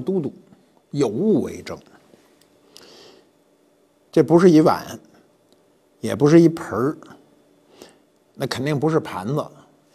[0.00, 0.32] 都督，
[0.90, 1.78] 有物为证。
[4.10, 4.98] 这不是一碗，
[6.00, 6.96] 也不是一盆儿，
[8.34, 9.46] 那肯定不是盘子，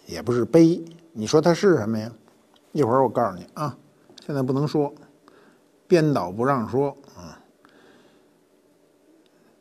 [0.06, 0.82] 也不是杯。
[1.12, 2.12] 你说它是什么呀？
[2.72, 3.78] 一会儿我告诉你啊，
[4.26, 4.94] 现在不能说，
[5.88, 7.40] 编导不让说啊。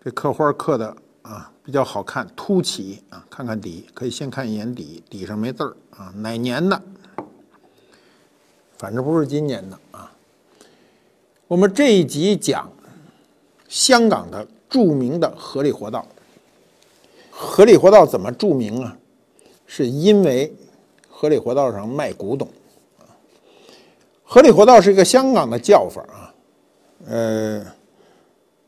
[0.00, 6.82] 这刻花刻的啊比较好看，凸起啊，看看底，可以先看一眼底，底上没字儿啊，哪年的？
[8.76, 10.12] 反正不是今年的啊。
[11.55, 12.69] 我们这一集讲。
[13.69, 16.05] 香港的著名的合理活道，
[17.30, 18.97] 合理活道怎么著名啊？
[19.65, 20.52] 是因为
[21.09, 22.49] 合理活道上卖古董
[22.99, 23.07] 啊。
[24.25, 26.35] 合理活道是一个香港的叫法啊。
[27.07, 27.65] 呃，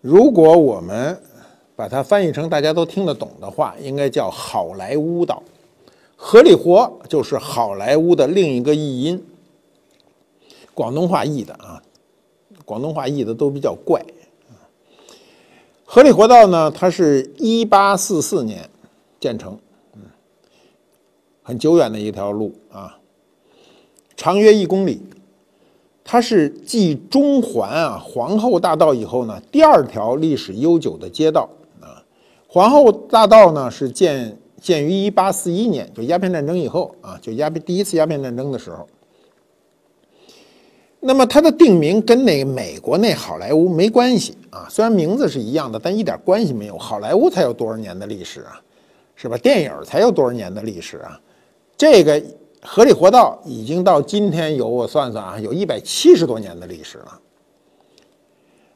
[0.01, 1.21] 如果我们
[1.75, 5.43] 把它翻译成大家都听得懂的话，应该叫好莱坞道。
[6.15, 9.25] 合理活就是好莱坞的另一个译音，
[10.73, 11.83] 广东话译的啊。
[12.67, 14.05] 广东话译的都比较怪。
[15.87, 18.69] 合理活道呢，它是一八四四年
[19.19, 19.57] 建成，
[19.95, 20.03] 嗯，
[21.43, 22.99] 很久远的一条路啊，
[24.17, 25.01] 长约一公里。
[26.09, 31.49] 它是继中环啊皇后大道以后呢，第二条历史悠久的街道
[31.81, 32.03] 啊。
[32.47, 38.87] 皇后大道呢是建建于一八四一年，就鸦片战争以后啊，就鸦片第一次鸦片战争的时候。
[41.07, 46.77] 那么它的定名跟那美国那好莱坞没关系啊，虽然名字是一样的，但一点关系没有。
[46.77, 48.61] 好莱坞才有多少年的历史啊，
[49.15, 49.39] 是吧？
[49.39, 51.21] 电影才有多少年的历史啊？
[51.77, 52.21] 这个
[52.61, 57.21] 合理活道已经到今天有我算算啊，有一百七十多年的历史了。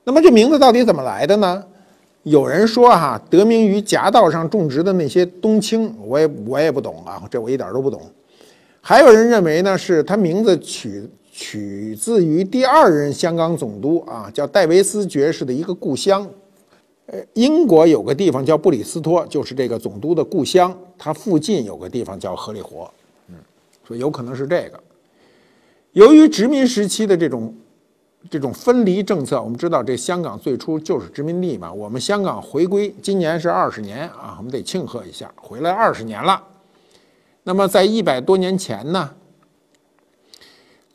[0.04, 1.64] 那么这名字到底怎么来的呢？
[2.22, 8.00] 有人说哈，得名于夹道上种植的那些冬青，我也我也不懂啊，这我一点都不懂。
[8.80, 11.10] 还有人认为呢，是他名字取。
[11.40, 16.28] 取自于第二任香港总督啊，叫戴维斯爵士的一个故乡。
[17.06, 20.78] 呃，英国有个地方叫布里斯托，就是这个总督的故乡。
[20.98, 22.88] 它附近有个地方叫荷里活，
[23.28, 23.36] 嗯，
[23.88, 24.78] 所以有可能是这个。
[25.92, 27.54] 由于殖民时期的这种
[28.28, 31.72] 这种分离政策，我们知道这香港最初就是殖民地嘛。
[31.72, 36.44] 我们香港回归今年是二十年啊，我们得庆贺一下，回来二十年了。
[37.44, 39.10] 那么在一百多年前呢？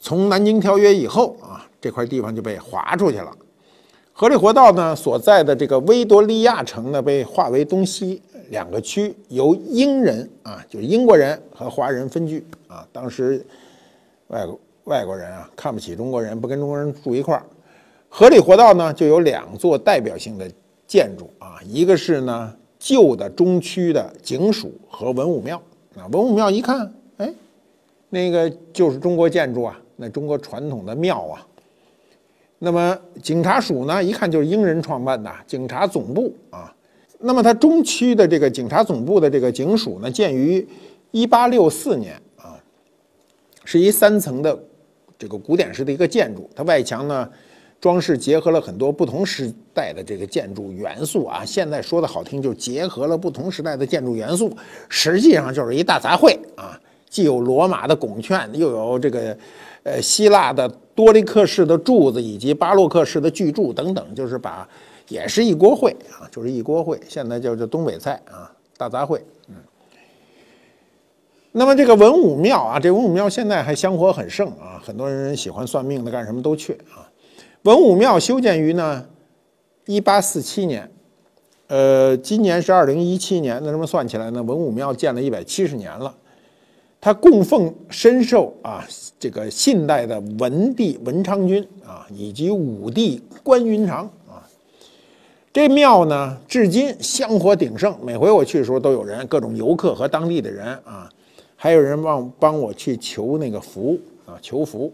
[0.05, 3.35] 从南京条约以后啊，这块地方就被划出去了。
[4.13, 8.21] 合理活道呢所在的这个维多利亚城呢，被划为东西
[8.51, 12.87] 两个区，由英人啊，就是英国人和华人分居啊。
[12.91, 13.43] 当时
[14.27, 17.43] 外国外国人啊看不起中国人，不跟中国人住一块儿。
[18.07, 20.47] 合理活道呢就有两座代表性的
[20.85, 25.59] 建筑啊，一个是呢旧的中区的警署和文武庙
[25.97, 26.05] 啊。
[26.11, 27.33] 文武庙一看，哎，
[28.09, 29.81] 那个就是中国建筑啊。
[29.95, 31.47] 那中国传统的庙啊，
[32.59, 36.73] 那么警察署呢，一看就是英人创办的警察总部啊。
[37.19, 40.67] 那么它中区的这个警察总部的这个警署呢，建于
[41.11, 42.61] 一八六四年啊，
[43.63, 44.57] 是一三层的
[45.17, 46.49] 这个古典式的一个建筑。
[46.53, 47.27] 它外墙呢
[47.79, 51.43] 装饰结合了很多不同时代的这个建筑元素啊。
[51.45, 54.55] 现在说的好听，就结合了不同时代的建筑元素，
[54.89, 56.79] 实际上就是一大杂烩啊，
[57.15, 59.37] 既有罗马的拱券，又有这个。
[59.87, 64.67] 呃，希腊的多利克式的柱子以及巴洛克式的巨柱等等，就是把
[65.09, 66.99] 也是一锅烩啊，就是一锅烩。
[67.07, 69.21] 现在叫做东北菜啊，大杂烩。
[69.47, 69.53] 嗯。
[71.51, 77.05] 那么这个文武庙啊，这文武庙现在还香火很盛啊，很多人喜欢算命的干什么都去啊。
[77.61, 79.05] 文武庙修建于呢，
[79.85, 80.89] 一八四七年，
[81.67, 86.11] 呃，今年是二零一七年，那这么算起来呢，文武庙建了一百七十年了。
[87.05, 88.83] 他供奉深受啊，
[89.19, 94.41] 这个信代的文帝文昌君啊，以及武帝关云长啊。
[95.53, 97.95] 这庙呢，至今香火鼎盛。
[98.03, 101.07] 每回我去的时候，都有人，各种游客和当地的人啊，
[101.55, 104.91] 还有人帮帮我去求那个福啊，求福。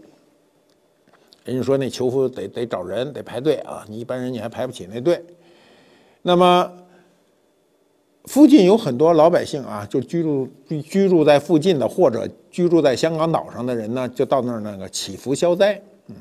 [1.46, 5.24] 人家说那求福得得找人，得排队啊，你一般人你还排不起那队。
[6.22, 6.74] 那么。
[8.26, 10.48] 附近有很多老百姓啊，就居住
[10.84, 15.82] 居住在附近的，或者居住在香港岛上的人呢，就到那儿那个祈福消灾。
[16.06, 16.16] 嗯，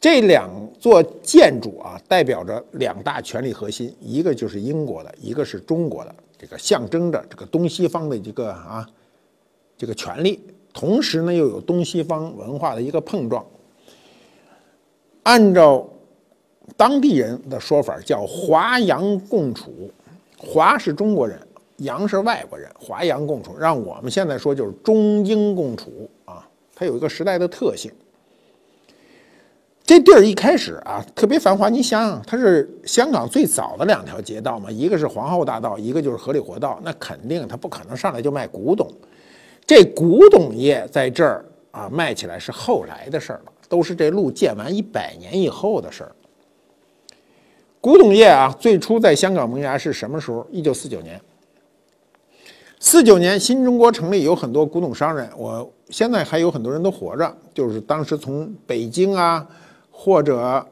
[0.00, 0.50] 这两
[0.80, 8.84] 座建筑啊，代表着两大权力核心，一个就是英国的，一个是中国的，这个象征着这个东西方的一个啊
[9.76, 10.40] 这个权力，
[10.72, 13.46] 同时呢又有东西方文化的一个碰撞。
[15.22, 15.88] 按照
[16.76, 19.88] 当地人的说法，叫华洋共处。
[20.38, 21.38] 华是中国人，
[21.78, 26.48] 洋是外国人，华洋共处，让我们现在说就是中英共处啊。
[26.74, 27.90] 它有一个时代的特性。
[29.84, 38.86] 这地儿一开始啊特别繁华，你想想，它是香港最早的两条街道嘛，一个是皇后大道，一个就是荷里活道，那肯定它不可能上来就卖古董。
[39.66, 46.12] 这古董业在这儿啊卖起来是后来的事儿了，都是这路建完一百年以后的事儿。
[47.80, 50.46] 古董业啊，最初在香港萌芽是什么时候？
[50.50, 51.20] 一九四九年。
[52.80, 59.46] 四九年新中国成立，有很多古董商人，我现在还有很多人都活着，就是当时从北京啊。
[60.00, 60.64] 或者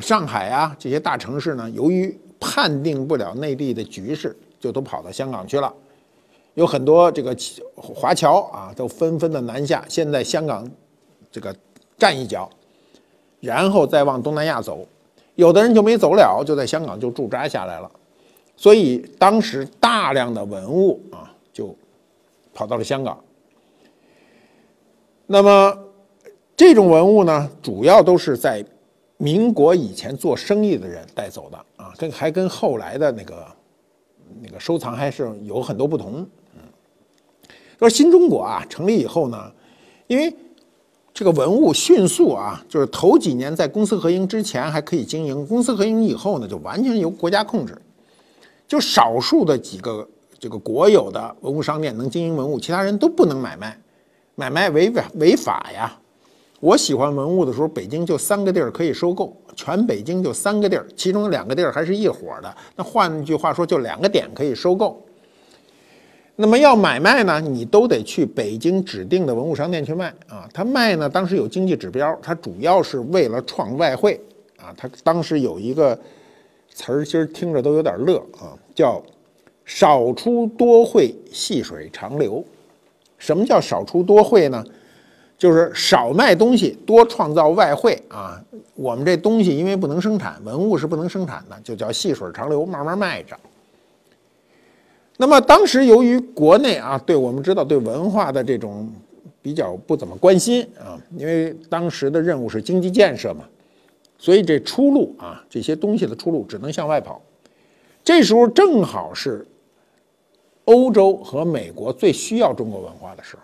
[0.00, 5.72] 上海啊这些大城市呢，由于判定不了内地的局势，就都跑到香港去了。
[6.54, 7.36] 有很多这个
[7.76, 10.68] 华侨啊，都纷纷的南下，先在香港
[11.30, 11.54] 这个
[11.96, 12.50] 站一脚，
[13.38, 14.84] 然后再往东南亚走。
[15.34, 17.90] 有的人就没走了，就在香港就驻扎下来了。
[18.56, 21.74] 所以当时大量的文物啊，就
[22.52, 23.18] 跑到了香港。
[25.26, 25.78] 那么。
[26.56, 28.64] 这种文物呢，主要都是在
[29.16, 33.44] 民国以前做生意的人带走的啊，跟还跟后来的那个
[34.40, 36.24] 那个收藏还是有很多不同。
[36.54, 36.60] 嗯，
[37.76, 39.52] 说新中国啊成立以后呢，
[40.06, 40.32] 因为
[41.14, 47.80] 这个文物迅速啊，就是头几年在公私合营之前还可以经营，公私合营以后呢，就完全由国家控制，
[48.66, 50.06] 就少数的几个
[50.40, 53.78] 这个国有的文物商店能经营文物，其他人都不能买卖，
[54.34, 55.96] 买卖违法违法呀。
[56.58, 62.52] 我喜欢文物的时候，北京就三个地儿可以收购，全北京就三个地儿，其中两个地儿还是一伙的。
[62.74, 65.00] 那换句话说，就两个点可以收购。
[66.36, 70.48] 那么要买卖呢，你都得去北京指定的文物商店去卖啊。
[70.52, 74.20] 他卖呢，当时有经济指标，他主要是为了创外汇
[74.56, 74.74] 啊。
[74.76, 75.96] 他当时有一个
[76.72, 79.00] 词儿，其实听着都有点乐啊，叫
[79.64, 82.44] “少出多汇，细水长流”。
[83.16, 84.64] 什么叫少出多汇呢？
[85.36, 88.40] 就是少卖东西，多创造外汇啊！
[88.74, 93.36] 我们这东西因为不能生产，文物是不能生产的，就叫细水长流，慢慢卖着。
[95.16, 98.90] 那么当时由于国内啊，对我们知道对文化的这种
[99.40, 103.44] 比较不怎么关心啊，因为当时的任务是经济建设嘛，
[104.18, 107.22] 所以这出路啊，这些东西的出路只能向外跑。
[108.02, 109.46] 这时候正好是
[110.64, 113.42] 欧洲和美国最需要中国文化的时候。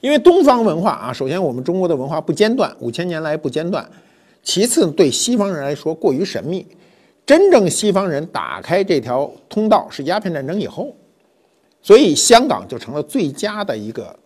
[0.00, 3.84] 因为东方文化啊，首先我们中国的文化不间断，五千年来不间断；
[4.42, 6.66] 其次对西方人来说过于神秘。
[7.26, 10.94] 真正西方人打开这条通道是鸦片战争以后，
[11.82, 14.16] 所以香港就成了最佳的一个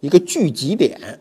[0.00, 1.20] 一个聚集点，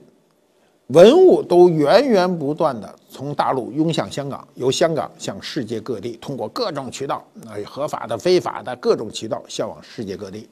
[0.87, 10.47] 文物都源源不断的从大陆涌向香港，由香港向世界各地通过各种渠道，那合法的、非法的各种渠道销往世界各地。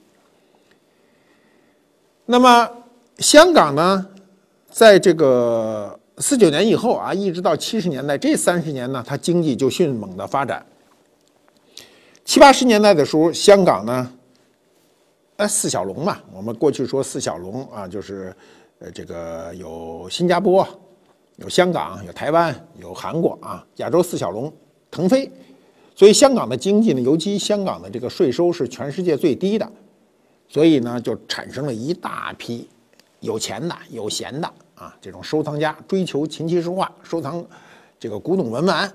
[2.25, 2.69] 那么，
[3.19, 4.05] 香港呢，
[4.69, 10.65] 在这个四九年以后啊，一直到七十年代这三十年呢，它经济就迅猛的发展。
[12.23, 14.11] 七八十年代的时候，香港呢，
[15.35, 18.33] 呃，四小龙嘛，我们过去说四小龙啊，就是
[18.79, 20.65] 呃，这个有新加坡、
[21.35, 24.51] 有香港、有台湾、有韩国啊，亚洲四小龙
[24.89, 25.29] 腾飞，
[25.95, 29.69] 所以香港的经济呢，尤其香港的这个税收是全世界最低的。
[30.47, 32.69] 所以呢，就产生了一大批
[33.19, 37.43] 有钱的、有闲的啊，这种收藏家追求琴棋书画，收藏
[37.99, 38.91] 这个古董文玩。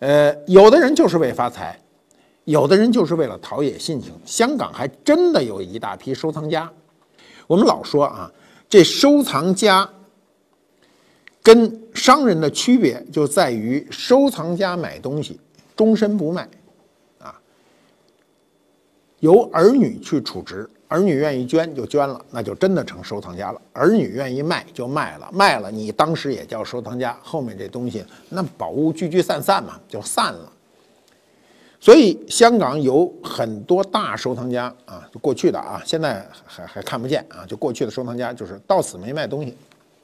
[0.00, 1.80] 呃，有的人就是为发财，
[2.44, 4.12] 有的人就是为了陶冶性情。
[4.24, 6.70] 香港还真的有一大批收藏家。
[7.46, 8.30] 我们老说啊，
[8.68, 9.88] 这收藏家
[11.42, 15.40] 跟商人的区别就在于，收藏家买东西
[15.74, 16.48] 终身不卖。
[17.18, 17.34] 啊
[19.20, 27.16] 由儿女去储值，儿女愿意捐就捐了，那就真的成收藏家了；儿女愿意卖就卖了，卖了你当时也叫收藏家。
[27.22, 30.52] 后面这东西，那宝物聚聚散散嘛，就散了。
[31.78, 39.56] 所以香港有很多大收藏家啊，就过去的啊，现在还还看不见啊，就过去的收藏家就是到死没卖东西，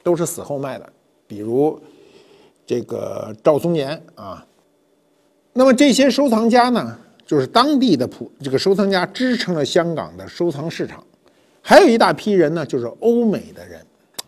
[0.03, 0.87] 都是死后卖的。
[1.27, 1.81] 比如
[2.65, 4.45] 这个赵松年啊，
[5.51, 6.97] 那么这些收藏家呢？
[7.25, 11.03] 就是当地的普这个收藏家支撑了香港的收藏市场，
[11.59, 13.81] 还有一大批人呢，就是欧美的人，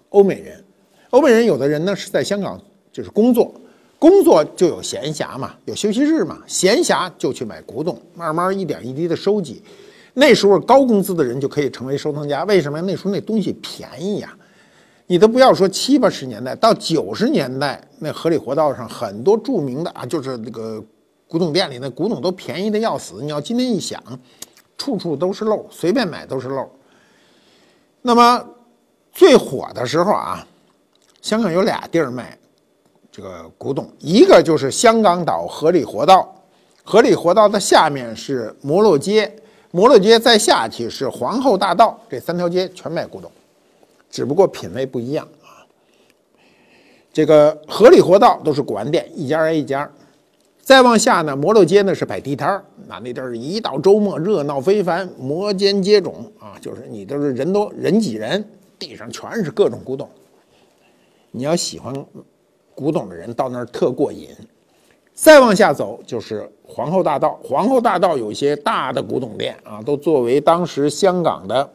[0.10, 0.64] 欧美人，
[1.12, 2.60] 欧美人有的人呢是在香港
[2.92, 3.54] 就是工作，
[4.00, 9.62] 工作就有闲暇嘛，有休息日嘛，闲暇就去买古董，慢慢一点一滴的收集。
[10.16, 12.82] 那时候高工资的人就可以成为收藏家，为什么？
[12.82, 14.36] 那时候那东西便宜呀，
[15.06, 20.84] 你都不要说七八十年代，到九十年代，那河里活道上很多著名的啊，就是那个。
[21.28, 24.02] 古董店里那古董都便宜的要死，你要今天一想，
[24.78, 26.70] 处处都是漏，随便买都是漏。
[28.02, 28.46] 那么
[29.12, 30.48] 最火的时候啊，
[31.22, 32.38] 香港有俩地儿卖
[33.12, 36.34] 这个古董，一个就是香港岛荷里活道，
[36.84, 39.30] 荷里活道的下面是摩洛街，
[39.72, 43.30] 摩洛街再下去是皇后大道，这三条街全卖古董，
[44.10, 45.60] 只不过品味不一样啊。
[47.12, 49.92] 这个荷里活道都是古玩店，一家挨一家。
[50.68, 58.46] 再往下呢，摩洛街呢是摆地摊儿，那那地儿一到周末热闹非凡，摩肩接踵啊，就是你都是人多人挤人，
[58.78, 60.10] 地上全是各种古董。
[61.32, 61.96] 你要喜欢
[62.76, 64.28] 古董的人到那儿特过瘾。
[65.14, 71.72] 再往下走就是皇后大道，皇后大道有些大的古董店啊，都作为当时香港的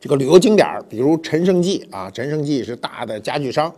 [0.00, 3.72] 这个旅游景点儿，比如陈胜记啊，陈胜记是大的家具商。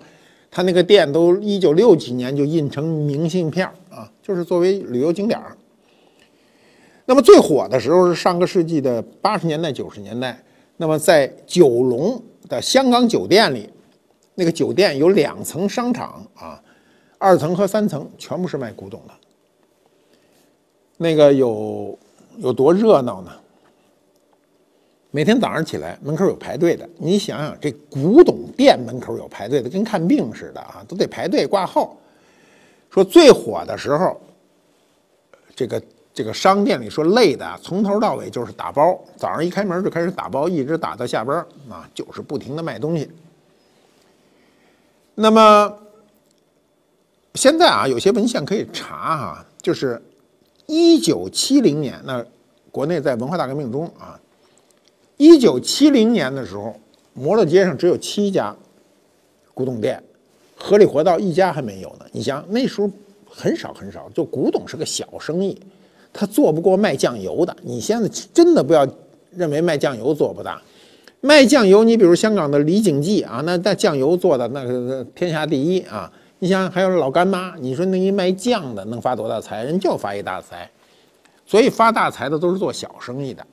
[0.56, 5.54] 他那个店都一九六几年就印成明信片啊，就是作为旅游景点儿。
[7.04, 10.42] 那么最火的时候是上个世纪的八十年代、九十年代。
[10.78, 13.68] 那么在九龙的香港酒店里，
[14.34, 16.58] 那个酒店有两层商场啊，
[17.18, 19.12] 二层和三层全部是卖古董的。
[20.96, 21.98] 那个有
[22.38, 23.30] 有多热闹呢？
[25.16, 26.86] 每天早上起来，门口有排队的。
[26.98, 31.96] 你想想，这古董店门口有排队的，跟看病似的啊，都得排队挂号。
[32.90, 34.20] 说最火的时候，
[35.54, 35.82] 这个
[36.12, 38.94] 这个商店里说累的，从头到尾就是打包。
[39.16, 41.38] 早上一开门就开始打包，一直打到下班
[41.70, 43.10] 啊，就是不停的卖东西。
[45.14, 45.78] 那么
[47.36, 49.98] 现在啊，有些文献可以查哈，就是
[50.66, 52.22] 一九七零年，那
[52.70, 54.20] 国内在文化大革命中啊。
[55.16, 56.74] 一九七零年的时候，
[57.14, 58.54] 摩洛街上只有七家
[59.54, 60.02] 古董店，
[60.56, 62.06] 河里活道一家还没有呢。
[62.12, 62.90] 你想那时候
[63.28, 65.58] 很少很少，就古董是个小生意，
[66.12, 67.56] 他做不过卖酱油的。
[67.62, 68.86] 你现在真的不要
[69.30, 70.60] 认为卖酱油做不大，
[71.22, 76.12] 卖酱油，你比如香港的李锦记啊，那那酱油做的那个天下第一啊。
[76.38, 79.64] 你想想还有老干妈，你说那一卖酱的能发多大财？
[79.64, 80.70] 人就发一大财，
[81.46, 83.46] 所以发大财的都是做小生意的。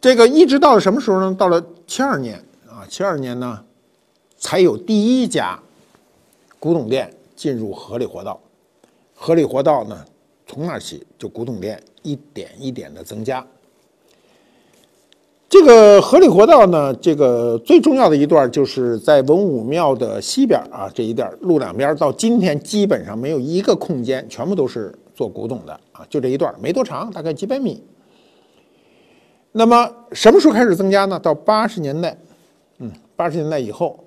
[0.00, 1.34] 这个一直到了什么时候呢？
[1.36, 2.36] 到了七二年
[2.68, 3.64] 啊，七二年呢，
[4.38, 5.58] 才有第一家
[6.60, 8.40] 古董店进入河里活道。
[9.14, 10.04] 河里活道呢，
[10.46, 13.44] 从那起就古董店一点一点的增加。
[15.48, 27.82] 这个河里活道呢，这个最重要的一段就是在文武庙的西边啊，这一段路两边到今天基本上没有一个空间，全部都是做古董的啊，就这一段没多长，大概几百米。
[29.52, 31.18] 那么什么时候开始增加呢？
[31.18, 32.16] 到八十年代，
[32.78, 34.04] 嗯，八十年代以后，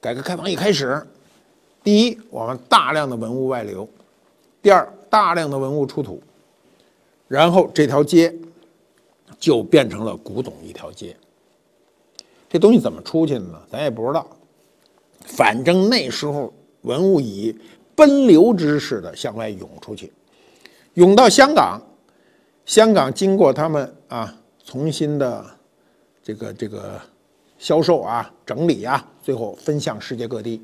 [0.00, 1.04] 改革开放一开始，
[1.82, 3.86] 第一，我们大量的文物外流；
[4.62, 6.22] 第二，大量的文物出土，
[7.26, 8.32] 然后这条街
[9.38, 11.16] 就变成了古董一条街。
[12.48, 13.60] 这东西怎么出去的呢？
[13.70, 14.26] 咱也不知道。
[15.20, 17.58] 反正那时候文物以
[17.96, 20.12] 奔流之势的向外涌出去，
[20.92, 21.80] 涌到香港，
[22.66, 24.32] 香港经过他们啊。
[24.74, 25.44] 重新的
[26.20, 27.00] 这个这个
[27.58, 30.60] 销售啊，整理啊，最后分向世界各地。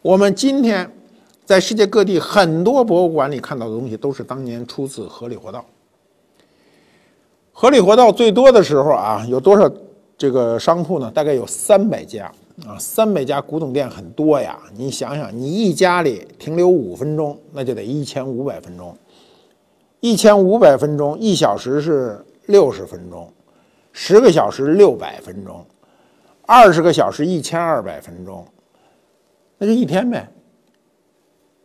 [0.00, 0.90] 我们今天
[1.44, 5.62] 在世界各地很多博物馆里看到的东西，都是当年出自河里活道。
[7.52, 9.70] 河里活道最多的时候啊，有多少
[10.16, 11.10] 这个商铺呢？
[11.10, 12.32] 大概有三百家
[12.66, 14.58] 啊，三百家古董店很多呀。
[14.74, 18.96] 你想想，你一家里停留五分钟，那就得一千五百分钟。
[20.00, 22.24] 一千五百分钟，一小时是。
[22.46, 23.32] 六十分钟，
[23.92, 25.64] 十个小时六百分钟，
[26.46, 28.46] 二十个小时一千二百分钟，
[29.58, 30.28] 那就一天呗。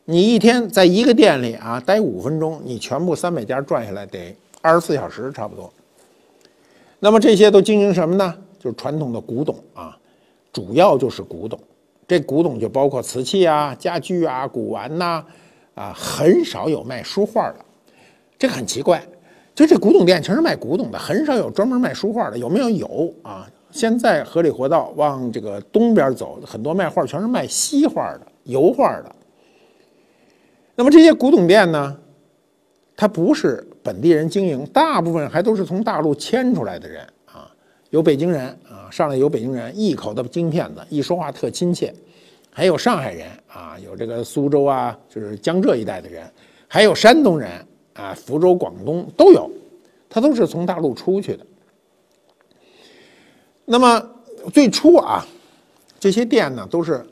[0.06, 5.72] 你一天在一个店里啊待五分钟，你全部三百家转下来得二十四小时差不多。
[7.00, 8.34] 那么这些都经营什么呢？
[8.60, 9.98] 就是传统的古董啊，
[10.52, 11.60] 主要就是古董。
[12.08, 15.24] 这古董就包括瓷器啊、家具啊、古玩呐，
[15.76, 17.58] 啊，很少有卖书画的。
[18.40, 19.04] 这个很奇怪。
[19.58, 22.38] 就这古董店全是卖古董的，很少有专门卖书画的。
[22.38, 22.70] 有没有？
[22.70, 23.50] 有啊！
[23.72, 29.16] 现在河里活道往这个东边走，很多卖画全是卖西画的、油画的。
[30.76, 31.98] 那么这些古董店呢，
[32.96, 37.50] 它不是本地人经营，大部分还都是从大陆迁出来的人啊。
[37.90, 41.92] 有北京人啊，上来有北京人，一口的京片子，一说话特亲切；
[42.52, 46.32] 还有上海人啊，有这个苏州啊，就是江浙一带的人，
[46.68, 47.50] 还有山东人。
[47.98, 49.50] 啊，福州、广东都有，
[50.10, 51.46] 它都是从大陆出去的。
[53.66, 54.02] 那么
[54.54, 55.26] 最初啊，
[56.00, 57.06] 这些店呢都是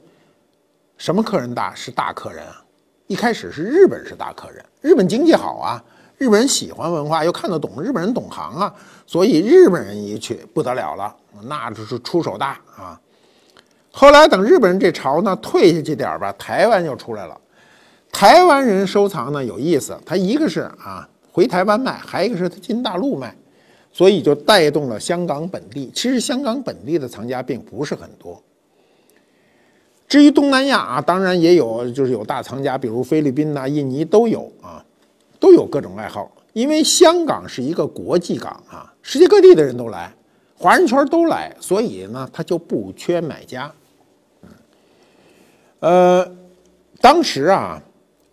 [0.97, 1.73] 什么客人大？
[1.75, 2.63] 是大客人啊！
[3.07, 5.83] 一开始是日本是大客人，日本经济好啊，
[6.17, 8.73] 日本人喜欢文化，又看得懂，日本人懂行啊，
[9.05, 12.99] 所以日本人一去不得了了，那就是出手大啊。
[13.91, 17.41] 后来等日本人这潮呢退下去点儿吧，台湾又出来了。
[18.17, 23.35] 台湾人收藏呢有意思，他一个是啊回台湾卖，还一个是他进大陆卖，
[23.91, 25.91] 所以就带动了香港本地。
[25.93, 28.41] 其实香港本地的藏家并不是很多。
[30.07, 34.81] 至于东南亚啊，当然也有，就是有大藏家，比如菲律宾呐、印尼都有啊，
[35.37, 36.31] 都有各种爱好。
[36.53, 40.09] 因为香港是一个国际港啊，世界各地的人都来，
[40.57, 43.69] 华人圈都来，所以呢，它就不缺买家。
[45.81, 46.25] 呃，
[47.01, 47.81] 当时啊，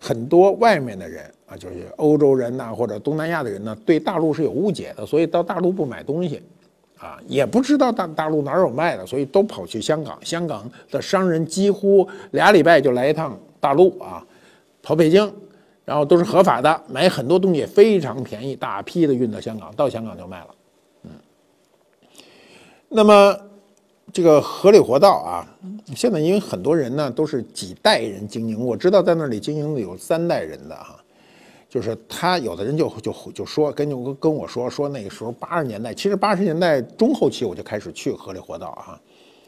[0.03, 6.41] 很多外面的人啊，就是欧洲人呐，或者东南亚的人呢，对大陆是有误解的，所以到大陆不买东西。
[6.99, 10.17] 啊，也不知道大大陆哪有卖的，所以都跑去香港。
[10.23, 14.25] 香港的商人几乎俩礼拜就来一趟大陆啊，
[14.81, 15.29] 跑北京，
[15.83, 20.47] 然后都是合法的，买很多东西非常便宜，大批的运到香港，到香港就卖了。
[21.03, 21.11] 嗯，
[22.87, 23.37] 那么
[24.13, 25.47] 这个河里活道啊，
[25.95, 30.95] 现在因为很多人呢都是几代人经营，我知道在那里经营的有三代人的哈。
[31.67, 39.01] 就是他有的人就就就说跟就跟我说说那个时候八十年代，其实八十年代中后期我就开始去河里活道啊。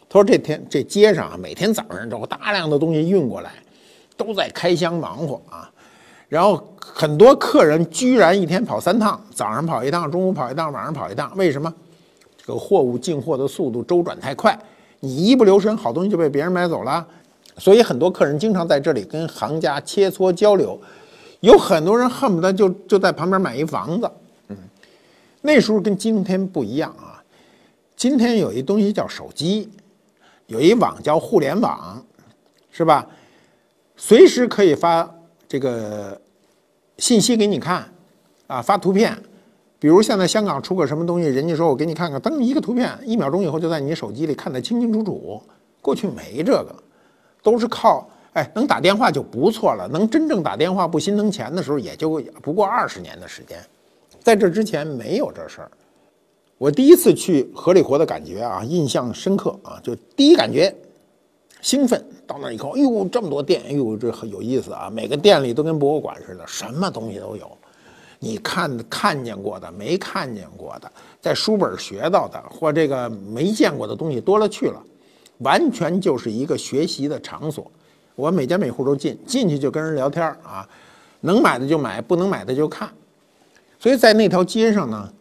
[0.09, 3.51] 他说这天这街上啊，每天早上都有大量的东西运过来，
[4.17, 5.71] 都在开箱忙活啊。
[6.27, 11.31] 然后很多客人居然一天跑三趟，早上跑一趟，中午跑一趟，晚上跑一趟。
[11.37, 11.71] 为什么？
[12.45, 14.57] 这个货物进货的速度周转太快，
[14.99, 17.05] 你一不留神，好东西就被别人买走了。
[17.57, 20.79] 所以很多客人经常在这里跟行家切磋交流。
[21.39, 24.11] 有很多人恨不得就就在旁边买一房子，
[24.49, 24.57] 嗯，
[25.41, 27.23] 那时候跟今天不一样啊。
[27.95, 29.69] 今天有一东西叫手机，
[30.47, 32.03] 有一网叫互联网，
[32.71, 33.07] 是吧？
[33.95, 35.09] 随时可以发
[35.47, 36.19] 这个
[36.97, 37.89] 信息给你看，
[38.47, 39.17] 啊，发图片。
[39.79, 45.41] 比如现在香港出个什么东西，人家说我给你看看，登一个图片，一秒钟以后就在你手机里看得清清楚楚。
[45.81, 46.75] 过去没这个，
[47.43, 48.09] 都是靠。
[48.33, 49.87] 哎，能打电话就不错了。
[49.87, 53.57] 能真正打电话不心疼钱的时候，也就不过二十年的时间。
[54.21, 55.71] 在这之前没有这事儿。
[56.57, 60.73] 我第一次去河里活的感觉啊，印象深刻啊，就第一感觉
[61.61, 62.03] 兴奋。
[62.25, 64.89] 到那以后，哎呦，这么多店，哎呦，这很有意思啊。
[64.91, 67.49] 每个店里都跟博物馆似的，什么东西都有。
[68.25, 74.81] 你看看见过的，没看见过的，在书本学到的，或这个没见过的东西多了去了，
[75.37, 77.71] 完全就是一个学习的场所。
[78.15, 80.67] 我每家每户都进，进去就跟人聊天啊，
[81.21, 82.89] 能买的就买，不能买的就看。
[83.77, 85.13] 所以在那条街上呢，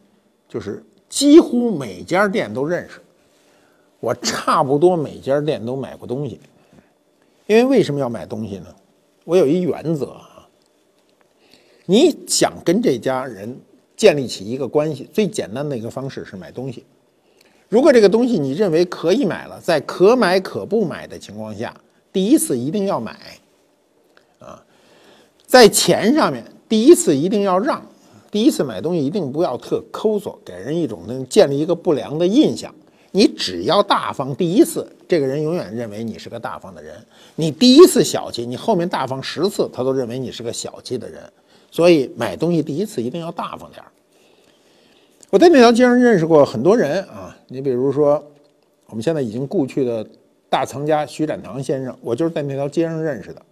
[0.48, 3.02] 就是几乎每家店都认识，
[4.00, 6.40] 我差不多每家店都买过东西。
[7.46, 8.66] 因为为什么要买东西呢？
[9.24, 10.18] 我有一原则，
[11.86, 13.58] 你想跟这家人
[13.96, 16.84] 建立起一个关系，最简单的一个方式是买东西。
[17.68, 21.74] 如果这个东西你认为可以买了，在可买可不买的情况下。
[22.12, 23.18] 第一次一定要买，
[24.38, 24.62] 啊，
[25.44, 27.84] 在钱上面，第一次一定要让，
[28.30, 32.72] 第一次买东西一定不要特抠索，给人一种能建立一个不良的印象。
[33.10, 36.94] 你只要大方，第一次这个人永远认为你是个大方的人。
[37.34, 41.20] 你第一次小气，你后面大方十次，他都认为你是个小气的人。
[41.74, 43.90] 所以买东西第一次一定要大方点儿。
[45.30, 48.24] 我在那条街上认识过很多人啊，你比如说
[48.86, 50.06] 我们现在已经故去的。
[50.50, 53.42] 大藏家徐展堂先生，我就是在那条街上认识的。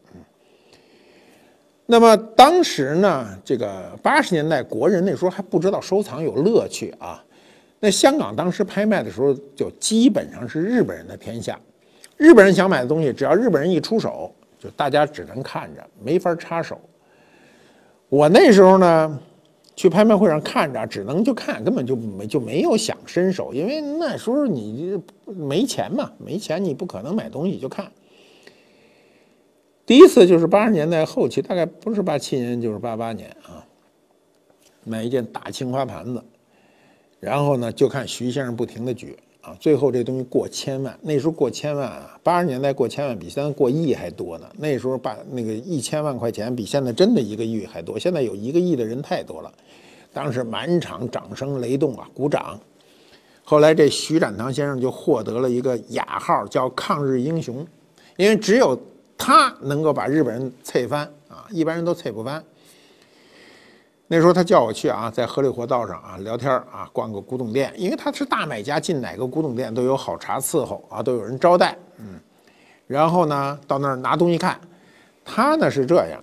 [1.85, 7.21] 那么当时呢，这个八十年代国人那时候还不知道收藏有乐趣啊。
[7.81, 11.59] 那香港当时拍卖的时候，就基本上是日本人的天下。
[12.17, 16.81] 日本人想买的东西，只要日本人一出手，就大家只能看着，没法插手。
[18.13, 19.19] 我那时候呢。
[19.75, 27.91] 去拍卖会上看着，只能就看，根本就没就没有想伸手，因为那时候你没钱嘛，没钱你不可能买东西，就看。
[29.87, 33.65] 第一次就是八十年代后期，大概不是八七年就是八八年啊，
[34.85, 36.23] 买一件大青花盘子，
[37.19, 39.17] 然后呢就看徐先生不停的举。
[39.43, 44.47] 啊，最后这东西过千万，那时候过千万啊，八十年代过千万比现在过亿还多呢。
[44.57, 47.99] 那时候把那个一千万块钱比现在真的一个亿还多。
[47.99, 49.53] 现在有一个亿的人太多了，
[50.13, 52.57] 当时满场掌声雷动啊，鼓掌。
[53.43, 57.67] 后来这徐展堂先生就获得了一个雅号，叫抗日英雄，
[58.17, 58.81] 因为只有
[59.19, 62.43] 他能够把日本人踹翻啊，一般人都踹不翻。
[64.13, 71.75] 那时候他叫我去啊，在河里活道上啊聊天啊，逛个古董店，因为他是大买家，进哪个古董店都有好茶伺候啊，都有人招待。
[71.97, 72.21] 嗯，
[72.87, 74.61] 然后呢，到那儿拿东西看，
[75.25, 76.23] 他呢是这样，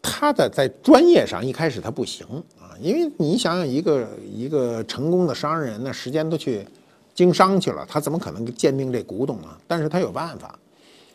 [0.00, 2.26] 他的在专业上一开始他不行
[2.58, 6.66] 啊，因为你想想，一个一个成功的商人，那时间都去。
[7.14, 9.48] 经商去了，他怎么可能鉴定这古董呢？
[9.68, 10.58] 但是他有办法，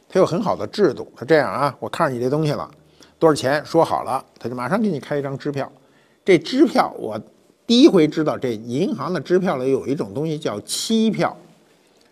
[0.07, 1.11] 他有很好的制度。
[1.15, 2.69] 他这样啊，我看上你这东西了，
[3.19, 5.71] 多少钱说好了，他就马上给你开一张支票。
[6.23, 7.19] 这支票我
[7.65, 11.35] 第一回知道，这银行的支票里有一种东西叫期票。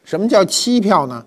[0.03, 1.25] 什么叫期票呢？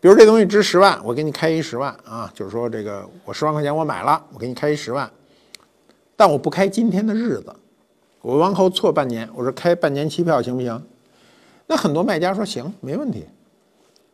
[0.00, 5.10] 比如这东西值十万，我给你开一十万啊，就是说这个我十万块钱我买了，我给你开一十万，
[6.14, 7.54] 但我不开今天的日子，
[8.20, 10.82] 我往后错半年，我说开半年期票行不行？
[11.66, 13.24] 那很多卖家说行，没问题，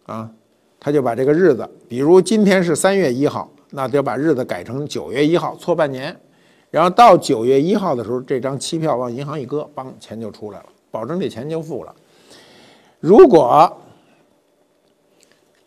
[0.06, 0.30] 啊，
[0.78, 6.14] 他就把这个日子，比如今天是三月一号，那就把日子改成九月一号，错半年，
[6.70, 11.94] 然后到九月一号的时候，这张期票往银行一搁，帮钱就出来了，保证这钱就付了。
[12.98, 13.80] 如果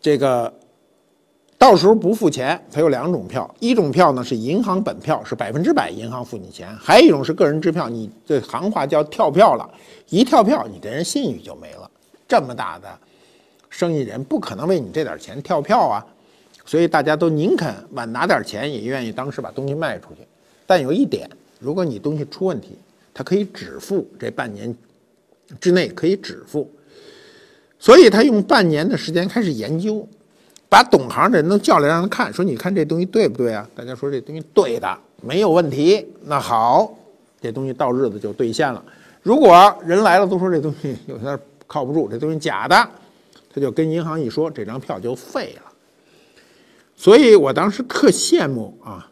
[0.00, 0.52] 这个
[1.56, 9.66] 到时候不付钱，它有两种票，一种票呢是银行本票，是百分之百银行付你钱；还有一种是个人支票，你这行话叫跳票了，
[10.10, 11.90] 一跳票你这人信誉就没了。
[12.28, 12.88] 这么大的
[13.70, 16.06] 生意人不可能为你这点钱跳票啊，
[16.66, 20.26] 所以大家都宁肯晚拿点钱，也愿意当时把东西卖出去。
[20.66, 21.28] 但有一点，
[21.60, 22.70] 如果你东西出问题，
[23.12, 24.74] 他可以止付，这半年
[25.60, 26.70] 之内可以止付。
[27.78, 30.08] 所以他用半年的时间开始研究，
[30.70, 33.68] 把懂行的人都叫来让他看，说你看这东西对不对啊？
[33.74, 36.06] 大家说这东西对的，没有问题。
[36.22, 36.96] 那好，
[37.42, 38.82] 这东西到日子就兑现了。
[39.22, 42.74] 如果人来了都说这东西有点靠不住，这东西假的，
[43.54, 45.72] 他就跟银行一说，这张票就废了。
[47.04, 49.06] 所以我当时特羡慕啊，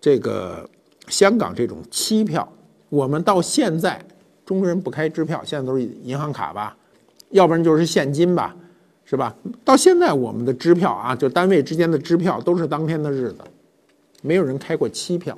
[0.00, 0.70] 这个
[1.08, 2.48] 香港这种期票。
[2.90, 4.00] 我们到现在
[4.46, 6.76] 中国人不开支票，现在都是银行卡吧。
[7.30, 8.54] 要不然就是现金吧，
[9.04, 9.34] 是吧？
[9.64, 13.38] 到现在我们的支票啊，就单位之间的支票都是当天的日子，
[14.22, 15.36] 没有人开过期票。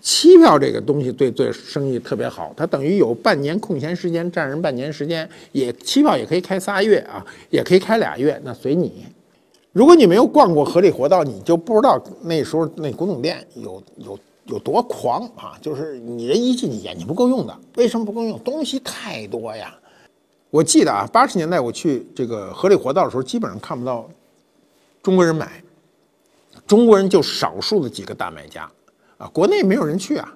[0.00, 5.26] 期票这个东西对对生意特别好，它等于有半年空闲时间，占人半年时间。
[5.52, 9.06] 也期票也可以开仨月啊，也可以开俩月，那随你。
[9.78, 15.56] 如果你没有逛过河里活道，你就不知道那时候那古董店有有有多狂啊！
[15.62, 18.36] 就是你人一进去眼睛不够用的，为什么不够用？
[18.40, 19.72] 东西太多呀。
[20.50, 24.10] 我记得啊，八十年代我去这个河里活道的时候，基本上看不到
[25.00, 25.62] 中国人买，
[26.66, 28.68] 中国人就少数的几个大买家
[29.16, 30.34] 啊，国内没有人去啊。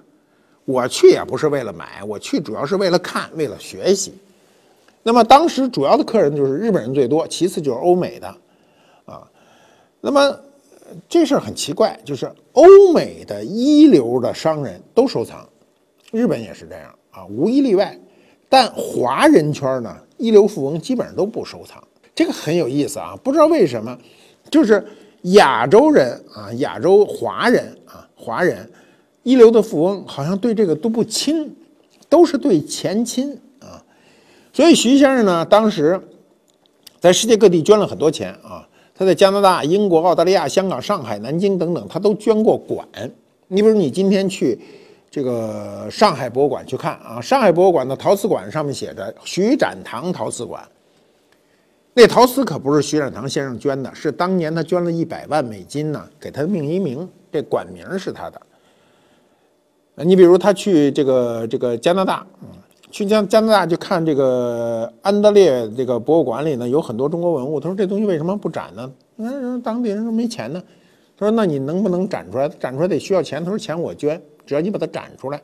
[0.63, 4.13] 我去也不是为了买，我去主要是为了看，为了学习。
[5.03, 8.33] 那么当时主要的客人就是日本人最多，其次就是欧美的。
[10.05, 10.37] 那么
[11.07, 15.47] 这事儿很奇怪，就是欧美的一流的商人都收藏，
[16.11, 17.97] 日本也是这样啊，无一例外。
[18.49, 21.81] 但华人圈呢，一流富翁基本上都不收藏，
[22.13, 23.17] 这个很有意思啊。
[23.23, 23.97] 不知道为什么，
[24.51, 24.85] 就是
[25.21, 28.69] 亚洲人啊，亚洲华人啊，华人
[29.23, 31.55] 一流的富翁好像对这个都不亲，
[32.09, 33.81] 都是对钱亲啊。
[34.51, 35.97] 所以徐先生呢，当时
[36.99, 38.67] 在世界各地捐了很多钱啊。
[38.95, 42.87] 他在加拿大、英国、澳大利亚、香港、上海、南京等等，他都捐过馆。
[43.47, 44.59] 你比如你今天去。
[45.13, 50.67] 这个上海博物馆去看啊，上海博物馆的陶瓷馆上面写着徐展堂陶瓷馆。
[51.93, 58.41] 那陶瓷可不是徐展堂先生捐的，是当年他捐了一百万美金呢，给他命一名，这馆名是他的。
[59.97, 62.47] 你比如他去这个这个加拿大，嗯，
[62.93, 68.91] 去加加拿大就看这个安德烈这个博物馆里呢有很多中国文物，他说这东西为什么不展呢？
[69.15, 70.61] 那当地人说没钱呢。
[71.17, 72.47] 他说那你能不能展出来？
[72.47, 73.43] 展出来得需要钱。
[73.43, 74.21] 他说钱我捐。
[74.45, 75.41] 只要你把它展出来，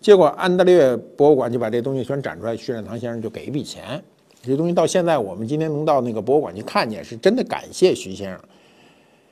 [0.00, 4.02] 结果安德烈博物馆就把这东西全展出来，徐展堂先生就给一笔钱。
[4.42, 8.40] 这东西到现在，我们今天能到那个博物馆去看见，是真的感谢徐先生。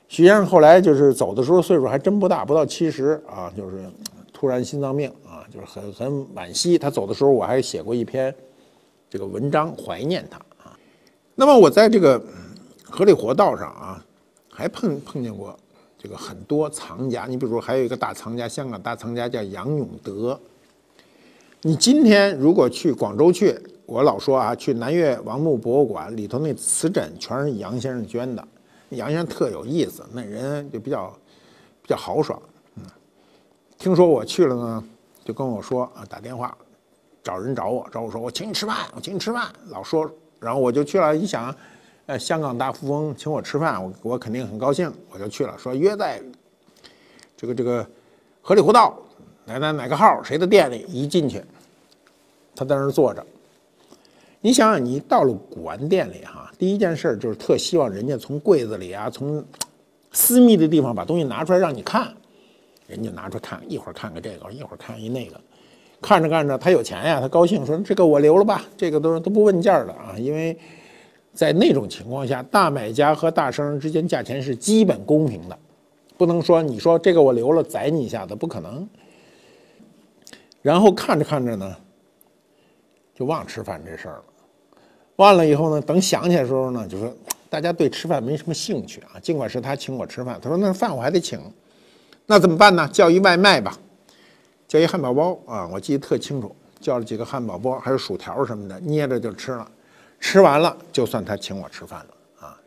[0.07, 3.83] 徐先生后来就是走的时候岁数还真不大，不到七十啊，就是
[4.31, 5.11] 突然心脏病
[5.53, 6.77] 就是很很惋惜。
[6.77, 8.33] 他走的时候，我还写过一篇
[9.09, 10.77] 这个文章怀念他啊。
[11.35, 12.21] 那么我在这个
[12.83, 14.05] 河里活道上啊，
[14.49, 15.57] 还碰碰见过。
[15.97, 20.39] 这个很多藏家，你比如说还有一个大藏家，香港大藏家叫杨永德。
[21.63, 28.47] 你今天如果去广州去，我老说啊，去南越王墓博物馆里头那瓷枕全是杨先生捐的。
[28.89, 31.11] 杨先生特有意思，那人就比较
[31.81, 32.39] 比较豪爽。
[32.75, 32.83] 嗯，
[33.79, 34.83] 听说我去了呢，
[35.25, 36.57] 就跟我说啊，打电话
[37.21, 40.09] 找人找我，找我说我请你吃饭，我请你吃饭，老说，
[40.39, 41.13] 然后我就去了。
[41.13, 41.53] 一想。
[42.07, 45.57] 呃，香港大富翁请我吃饭，我我肯定很高兴，我就去了。
[45.57, 46.21] 说约在
[47.35, 47.83] 这个这个
[48.43, 48.95] 河里湖道
[49.43, 51.43] 哪哪哪个号谁的店里，一进去，
[52.55, 53.25] 他在那儿坐着。
[54.39, 59.43] 你想想，你到了古玩店里哈，第一件事就是特希望人家从柜子里啊，从
[60.11, 62.13] 私密的地方把东西拿出来让你看，
[62.87, 65.39] 人家拿出看，一会儿看看这个，一会儿看一那个。
[66.01, 70.55] 看着看着，他有钱呀，他高兴，说这个我留了吧，这个都都不问价的啊，因为
[71.33, 75.57] 在那种情况下，大买家和大商人之间价钱是基本公平的，
[76.17, 78.87] 不能说你说这个我留了宰你一下子，不可能。
[80.61, 81.75] 然后看着看着呢，
[83.15, 84.23] 就忘吃饭这事儿了，
[85.15, 87.11] 忘了以后呢，等想起来的时候呢，就说
[87.49, 91.39] 大家对吃饭没什么兴趣啊，尽管是他请我吃饭，他说那饭我还得请，
[92.25, 92.87] 那怎么办呢？
[92.91, 93.77] 叫一外卖吧。
[94.67, 99.71] 叫一汉堡包啊，我记得特清楚，叫了几个汉堡包，还有薯条什么的，捏着就吃了。
[100.19, 102.57] 吃完了，就算他请我吃饭了啊。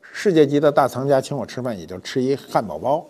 [0.00, 3.06] 世界级的大藏家请我吃饭，也就吃一汉堡包。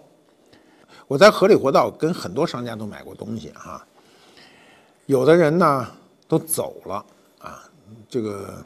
[1.08, 3.84] 我在河里活道跟很多商家都买过东西啊。
[5.06, 5.86] 有的人呢
[6.28, 7.04] 都走了
[7.38, 7.62] 啊，
[8.08, 8.62] 这个，